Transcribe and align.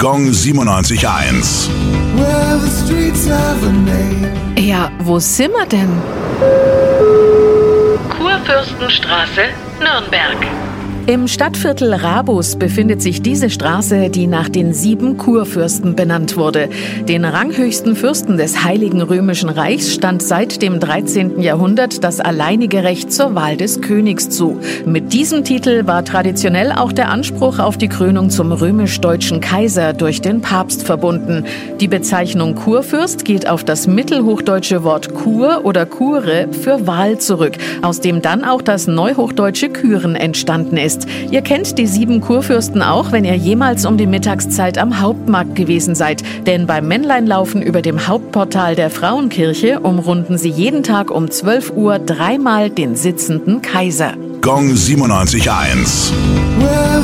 Gong 0.00 0.30
97.1. 0.30 1.68
Well, 2.14 2.60
the 2.60 2.70
streets 2.70 3.26
have 3.26 3.66
a 3.66 3.72
name. 3.72 4.32
Ja, 4.56 4.92
wo 5.00 5.18
sind 5.18 5.52
wir 5.52 5.66
denn? 5.66 5.90
Kurfürstenstraße, 8.16 9.48
Nürnberg. 9.80 10.67
Im 11.08 11.26
Stadtviertel 11.26 11.94
Rabus 11.94 12.56
befindet 12.56 13.00
sich 13.00 13.22
diese 13.22 13.48
Straße, 13.48 14.10
die 14.10 14.26
nach 14.26 14.50
den 14.50 14.74
sieben 14.74 15.16
Kurfürsten 15.16 15.96
benannt 15.96 16.36
wurde. 16.36 16.68
Den 17.08 17.24
ranghöchsten 17.24 17.96
Fürsten 17.96 18.36
des 18.36 18.62
Heiligen 18.62 19.00
Römischen 19.00 19.48
Reichs 19.48 19.94
stand 19.94 20.22
seit 20.22 20.60
dem 20.60 20.80
13. 20.80 21.40
Jahrhundert 21.40 22.04
das 22.04 22.20
alleinige 22.20 22.84
Recht 22.84 23.10
zur 23.10 23.34
Wahl 23.34 23.56
des 23.56 23.80
Königs 23.80 24.28
zu. 24.28 24.60
Mit 24.84 25.14
diesem 25.14 25.44
Titel 25.44 25.86
war 25.86 26.04
traditionell 26.04 26.72
auch 26.72 26.92
der 26.92 27.08
Anspruch 27.08 27.58
auf 27.58 27.78
die 27.78 27.88
Krönung 27.88 28.28
zum 28.28 28.52
römisch-deutschen 28.52 29.40
Kaiser 29.40 29.94
durch 29.94 30.20
den 30.20 30.42
Papst 30.42 30.82
verbunden. 30.82 31.46
Die 31.80 31.88
Bezeichnung 31.88 32.54
Kurfürst 32.54 33.24
geht 33.24 33.48
auf 33.48 33.64
das 33.64 33.86
mittelhochdeutsche 33.86 34.84
Wort 34.84 35.14
Kur 35.14 35.64
oder 35.64 35.86
Kure 35.86 36.48
für 36.52 36.86
Wahl 36.86 37.16
zurück, 37.16 37.54
aus 37.80 38.02
dem 38.02 38.20
dann 38.20 38.44
auch 38.44 38.60
das 38.60 38.86
neuhochdeutsche 38.86 39.70
Küren 39.70 40.14
entstanden 40.14 40.76
ist. 40.76 40.97
Ihr 41.30 41.42
kennt 41.42 41.78
die 41.78 41.86
sieben 41.86 42.20
Kurfürsten 42.20 42.82
auch, 42.82 43.12
wenn 43.12 43.24
ihr 43.24 43.36
jemals 43.36 43.84
um 43.86 43.96
die 43.96 44.06
Mittagszeit 44.06 44.78
am 44.78 45.00
Hauptmarkt 45.00 45.54
gewesen 45.54 45.94
seid. 45.94 46.22
Denn 46.46 46.66
beim 46.66 46.88
Männleinlaufen 46.88 47.62
über 47.62 47.82
dem 47.82 48.06
Hauptportal 48.08 48.74
der 48.74 48.90
Frauenkirche 48.90 49.80
umrunden 49.80 50.38
sie 50.38 50.50
jeden 50.50 50.82
Tag 50.82 51.10
um 51.10 51.30
12 51.30 51.72
Uhr 51.76 51.98
dreimal 51.98 52.70
den 52.70 52.96
sitzenden 52.96 53.62
Kaiser. 53.62 54.14
Gong 54.40 54.72
97.1. 54.72 56.12
Well, 56.58 57.02